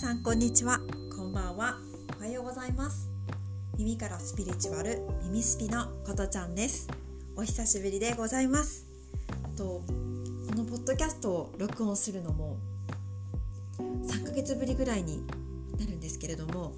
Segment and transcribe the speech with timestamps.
[0.00, 0.80] さんこんにちは。
[1.14, 1.76] こんばんは。
[2.18, 3.10] おはようございます。
[3.76, 6.88] 耳からスピリチュアル耳スピのことちゃんです。
[7.36, 8.86] お久しぶりでございます。
[9.58, 9.84] とこ
[10.56, 12.56] のポッドキャストを録音するのも
[13.78, 15.26] 3ヶ月ぶりぐらいに
[15.78, 16.72] なるんですけれども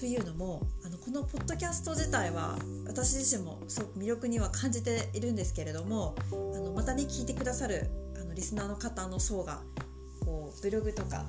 [0.00, 2.56] というのもあのこのポッドキャスト自体は
[2.86, 9.60] 私自身もすごく魅力には感じているんですけれどもあのまたね聞いてくださるあのリスナーの方の層が
[10.24, 11.26] こうブログとか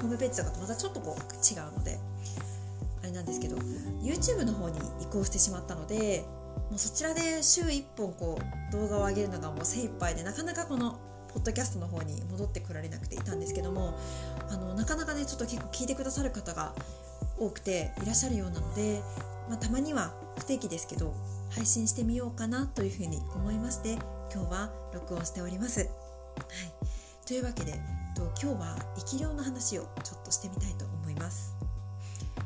[0.00, 1.98] ホームページとかとまたちょっとこう違うので
[3.02, 3.56] あれなんですけど
[4.02, 6.24] YouTube の方に移行してしまったので
[6.70, 10.98] もうそちらで週1本こう動画を上げるのがもう精一杯でなかなかこの
[11.32, 13.98] ポッドキャストの方に戻ってこられなくていたんですけども
[14.50, 16.72] あのなかなかねちょっと結構聞いてくださる方が
[17.38, 19.00] 多くていらっしゃるようなので、
[19.48, 21.14] まあ、たまには不定期ですけど
[21.50, 23.98] 配信してみようかなというふうに思いまして
[24.32, 25.80] 今日は録音しております。
[25.80, 25.88] はい、
[27.26, 27.80] というわけで
[28.40, 31.54] 今日は生き量の話をちょっとしてみたいと思います。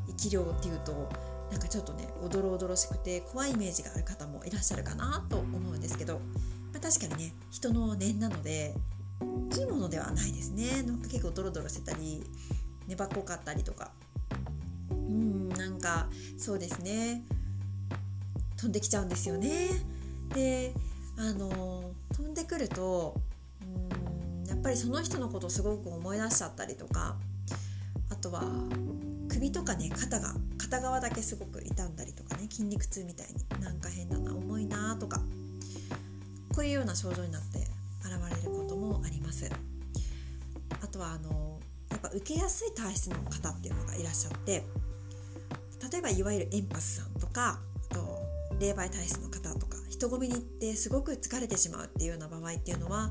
[0.09, 1.09] 生き量っていうと
[1.51, 6.14] なんかちょっとねおどろおどろしくて怖いイメージがある方もいらっしゃるかなと思うんですけど、
[6.73, 8.75] まあ、確かにね人の念なので
[9.56, 12.25] いいものではないですねなんか結構ドロドロしてたり
[12.89, 13.92] 粘っこかったりとか
[14.91, 17.23] うんなんかそうですね
[18.57, 19.69] 飛んできちゃうんですよね。
[20.34, 20.73] で
[21.19, 23.20] あの飛んでくると
[24.62, 27.16] ぱりその人のことをすごく思い出しちゃったりとか
[28.10, 28.44] あとは
[29.28, 35.20] 首とかね肩が片側だけすごく痛んだりとかね筋肉痛みたいになんか変だな重いなとか
[36.55, 37.58] こういうような症状になって
[38.05, 39.50] 現れることもあります。
[40.83, 41.58] あとはあの
[41.90, 44.64] やっぱ受けやすい体質の方っていうのがいらっしゃって
[45.90, 48.22] 例えばいわゆるエンパスさんとかあと
[48.58, 53.10] 霊媒体質の方とか人混みに行ってすごく疲れてしまうっていうような場合っていうのは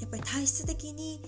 [0.00, 1.20] やっぱり体質的に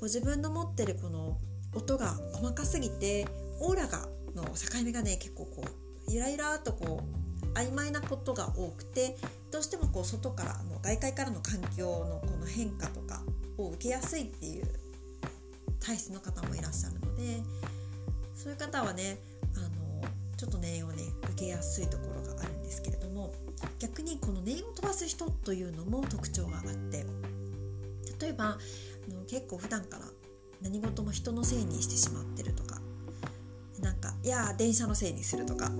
[0.00, 1.38] ご自分の持ってるこの
[1.74, 3.26] 音が細かすぎて
[3.60, 9.16] オーラがの境目がね結構こうゆらゆらとこう曖昧なことが多くて
[9.50, 13.22] どうしてもこう外からの外界からの環境のこの変化とか
[13.56, 14.64] を受けやすいっていう
[15.80, 17.42] 体質の方もいらっしゃるので
[18.34, 19.18] そういう方はね
[19.56, 20.02] あの
[20.36, 23.32] ちょっと念をね受けやすいところがあるんですけれども
[23.78, 27.06] 逆にこの念を飛ばす人というのも特徴があって
[28.20, 28.58] 例えばあ
[29.12, 30.04] の結構普段から
[30.62, 32.80] 何事も人のせいにしてしまってるとか
[33.80, 35.70] なんかいや電車のせいにするとか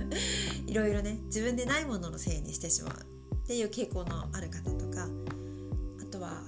[0.66, 5.08] いろいろね自分でないもののせいにしてしまうっていう傾向のある方とか
[6.00, 6.42] あとは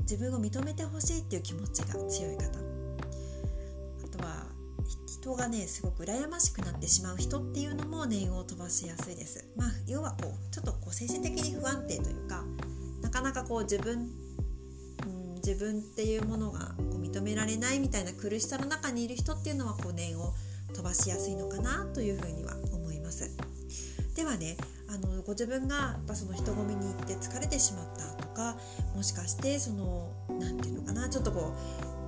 [0.00, 4.46] 自分を認めてほしいっていう気持ちが強い方あとは
[5.06, 9.44] 人がねすごく羨ましくなってしまう人っていうのも念を飛ばしやすいです。
[9.54, 12.42] まあ、要はこうちょっとこう精神的に不安定というか
[13.02, 14.10] なかなかこう自分
[15.50, 20.32] 自分っていうものがこう認められないみたいな苦しさの中にいる人っていうのはこう念を
[20.72, 23.28] 飛ばしやすいのかなというふうには思います。
[24.14, 24.56] ではね
[24.88, 28.56] あのご自分がやっぱその人混みに行って疲れてしまったとか
[28.94, 31.52] もしかしてその何て言うのかなちょっとこ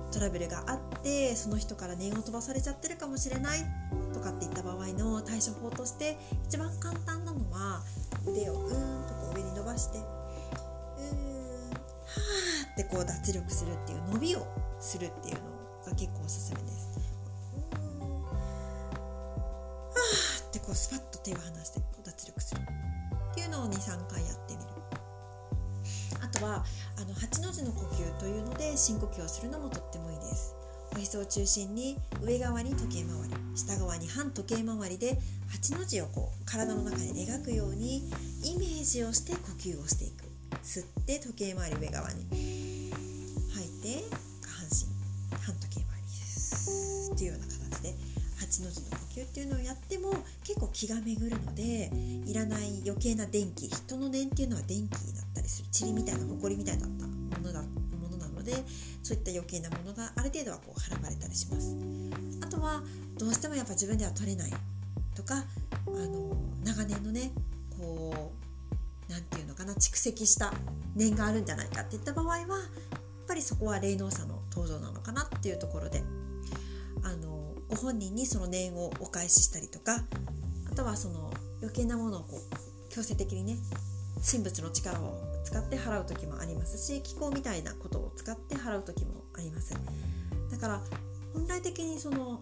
[0.09, 3.59] うトラブルがあってその人から念を飛ばされちゃってるかもしれない
[4.13, 6.17] とかっていった場合の対処法として
[6.47, 7.81] 一番簡単なのは
[8.25, 10.22] 腕をうーんとこう上に伸ばして
[12.73, 14.47] ってこう脱力するっていう伸びを
[14.79, 15.41] するっていうの
[15.85, 16.99] が結構おすすめです。
[17.71, 24.73] うーんはーってこうスパッと手を離してこう脱力するっていうのを23回やってみる。
[26.21, 26.63] あとは
[26.97, 30.55] あの8の字の呼吸というので深呼吸をするのもとってもいいです
[30.95, 35.19] おへそを中心に上側に時計回り下側に半時計回りで
[35.61, 37.97] 8の字をこう体の中で描くように
[38.43, 40.23] イメージをして呼吸をしていく
[40.63, 42.62] 吸って時計回り上側に
[43.83, 44.03] 吐いて
[44.41, 47.95] 下半身半時計回りですっていうような形で
[48.39, 50.13] 8の字の呼吸っていうのをやっても
[50.43, 51.91] 結構気が巡るので
[52.25, 57.11] いらない余計な電気人の念っていうのは電気になったりする塵みたいな埃みたいだったも
[57.43, 57.67] のだも
[58.09, 58.53] のなので
[59.03, 61.75] そういった余計なものがある程度はこう払われたりします
[62.41, 62.81] あとは
[63.17, 64.51] どうしてもやっぱ自分では取れない
[65.15, 67.31] とかあの長年のね
[67.77, 70.53] こう何て言うのかな蓄積した
[70.95, 72.45] 念があるんじゃないかっていった場合は
[73.23, 76.03] っぱりそこは霊能者の登場なのかなっていうところで
[77.03, 80.03] あのご本人にその念をお返ししたりとか
[80.71, 81.31] あとはその
[81.61, 83.57] 余計なものをこう強制的にね
[84.29, 89.73] 神仏の力を使って払う時もありますし気候みたいなことを使って払う時もあります。
[90.51, 90.81] だから
[91.33, 92.41] 本来的にその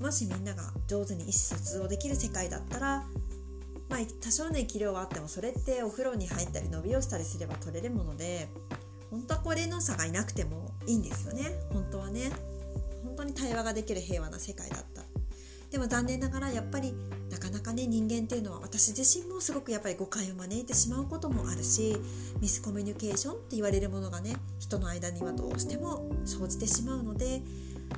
[0.00, 3.04] もしみんなが上手に意思疎通をできる世界だったら
[3.88, 8.48] まあ多少の生き量はあってもそれってお風呂に入ったり伸びをしたりすれば取れるもので
[9.12, 11.52] 本当はこれの差がいなくてもいいんですよね。
[11.70, 12.32] 本当はね。
[13.04, 15.02] 本当に対話ができる平和な世界だった。
[15.70, 16.94] でも残念ながらやっぱり
[17.30, 21.96] なかなかね人間っていうのは私自身もすごくやっぱり誤解を招いてしまうこともあるし
[22.40, 27.40] ミスコミュニケーションって言われるものがね人の間にはどうしても生じてしまうので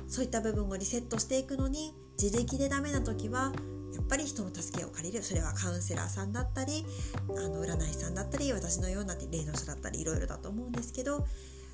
[0.07, 3.51] そういった部分をリセットしていくのに自力でダメな時は
[3.95, 5.23] やっぱり人の助けを借りる。
[5.23, 6.85] それはカウンセラーさんだったり
[7.29, 11.25] あの占い師さんだったり私のような霊能者だったりいろいろだと思うんですけど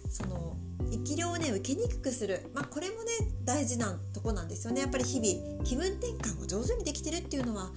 [0.09, 0.57] その
[0.91, 3.11] 生き量をね受けにくくする、まあ、これもね
[3.43, 4.81] 大事なとこなんですよね。
[4.81, 7.71] やっぱり日々気分転換を上手にできてるっていうのは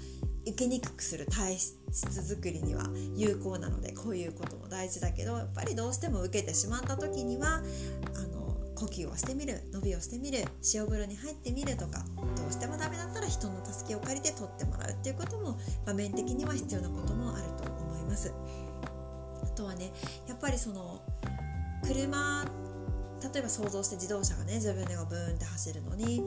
[0.47, 1.27] 受けにくくする。
[1.27, 7.63] 体質づくりには有効なのでこういうことも大事だけどやっぱりどうしても受けてしまった時には
[8.15, 8.44] あの
[8.75, 10.39] 呼吸をしてみる伸びをしてみる
[10.75, 12.05] 塩風呂に入ってみるとか
[12.37, 15.57] どうしてもダメだったら人の助けを借りて取ってもらうっていうことも
[15.87, 18.33] 場面的には必要なこともあると思います。
[19.43, 19.93] あとはね
[20.27, 21.01] やっぱりその
[21.87, 22.45] 車
[23.33, 26.23] 例えば想像して自動車がね自分でブーンって走るのに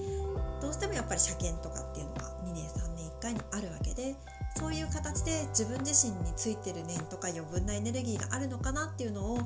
[0.61, 4.15] どうしてもやっぱり車検とかっていうのが2年3年1回にあるわけで
[4.57, 9.39] そういう形で自分自身についてる念とか余分なエネルギーがあるのかなっていうのを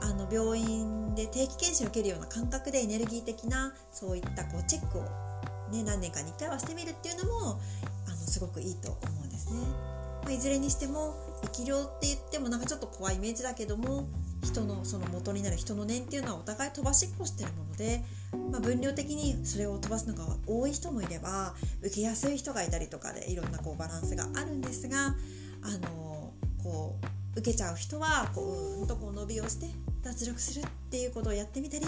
[0.00, 5.02] あの病院で定期検診を受けるような感覚でエネルギー的なそういったこうチェックを、
[5.70, 7.60] ね、何年かに1回はしてみるっていうのも
[8.06, 9.60] あのすごくいいと思うんですね。
[10.24, 14.08] まあ、いずれにしても生き量って言ってもなんかちょっと怖いイメージだけども
[14.44, 18.02] 人のその元になる人の念っていうのはお互い飛ばしっこしてるもので、
[18.52, 25.14] まあ、分量的にそれを飛ばすのが多い人もいれば受けやすい人がいたりとかでいろんなこうバランスがあるんですが
[25.62, 26.32] あの
[26.62, 26.96] こ
[27.36, 29.66] う受けちゃう人はこううんとこう伸びをして
[30.02, 31.86] 脱力するっていうことをやってみたり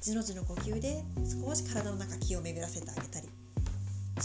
[0.00, 1.02] 8の字の呼吸で
[1.44, 3.28] 少し体の中気を巡らせてあげたり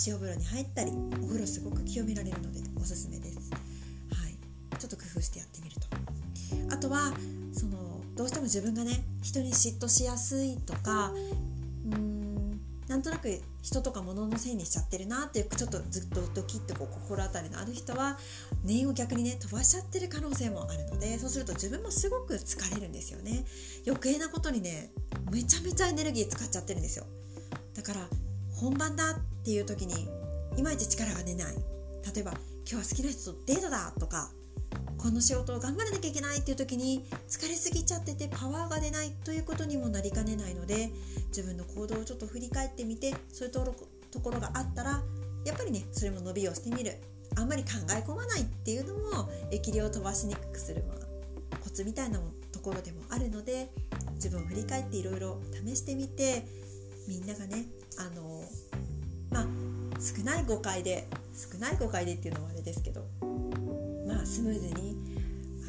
[0.07, 0.91] 塩風呂に入ったり
[1.21, 3.51] お風呂すごく清められるのでおすすめです。
[3.51, 4.37] はい、
[4.77, 5.87] ちょっと工夫してやってみると
[6.73, 7.13] あとは
[8.15, 11.11] どうしても自分がね人に嫉妬しやすいとか
[11.91, 18.17] うんなんとなく人とか物のせいにしちゃってるなっていうちょっとずっとドキッとこう心当たりのある人は
[18.63, 23.45] 念を逆にね飛ばしちゃってる可能性もあるのでそうすると自分もすごく疲れるんですよね。
[23.87, 24.91] 余計なことにね
[25.31, 27.05] めちゃめちゃエネルギー使っちゃってるんですよ。
[27.73, 28.07] だから
[28.53, 30.07] 本番だっていう時に
[30.57, 31.55] いまいち力が出ない。
[32.13, 32.31] 例えば
[32.69, 34.29] 今日は好きな人とデートだとか
[35.03, 40.91] この仕事を頑張らなきゃいけないっていう時に疲れすぎちゃっててパワーが出ないということにもなりかねないので
[41.27, 45.01] 自分の行動をちょっと振り返ってみてそういうところがあったら
[45.43, 46.93] やっぱりねそれも伸びをしてみる。
[47.35, 50.83] あんまり考え込まないっていうのも液量を飛ばしにくくする、
[51.63, 52.19] コツみたいな
[52.51, 53.71] ところでもあるので
[54.13, 56.45] 自分を振り返っていろいろ試してみて
[57.07, 57.65] みんながね
[57.97, 58.43] あの
[59.31, 59.45] まあ
[59.99, 63.07] 少ない誤解で少ない誤解でっていうのはあれですけど
[64.25, 64.97] スムーズに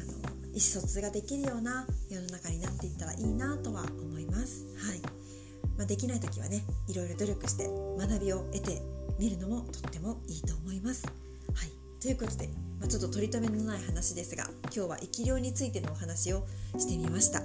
[0.01, 0.13] あの
[0.49, 4.65] 意思疎通ができるような世の中になっていったらいいなとは思います。
[4.77, 5.01] はい
[5.77, 8.81] まあ、できない時はねいろいろ努力して学びを得て
[9.19, 11.05] みるのもとってもいいと思います。
[11.05, 11.71] はい、
[12.01, 12.47] ということで、
[12.79, 16.45] まあ、ちょっと取り留めのない話ですが今日は生き量についてのお話を
[16.77, 17.41] してみました。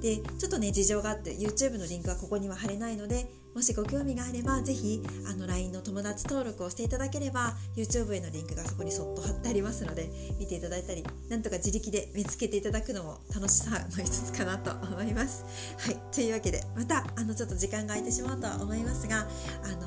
[0.00, 15.46] でちょっとね事情があって YouTube のリンクはここには貼れないのでもしご興味があればぜひあの LINE の友達登録をしていただければ YouTube へのリンクがそこにそっと貼ってありますので見ていただいたりなんとか自力で見つけていただくのも楽しさの一つかなと思います。
[15.78, 19.86] はいというわけでまたあのちょっと時間が空いてしまうとは思いますがあの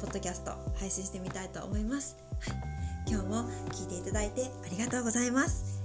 [0.00, 0.50] ポッドキャスト
[0.80, 2.16] 配信してみたいと思います。
[2.40, 2.58] はい、
[3.06, 5.80] 今日も聞いていただいてありがとうございます。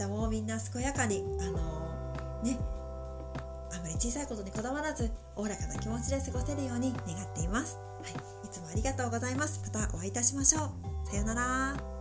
[0.00, 2.58] 明日もみんな健やかにあのね
[3.72, 8.12] あまり小さいことにこだわらずおおらかな気持ちで過ごせるように願っています、はい、
[8.46, 9.60] いつもありがとうございます。
[9.64, 10.70] またお会いいたしましょ
[11.04, 11.08] う。
[11.10, 11.95] さようなら。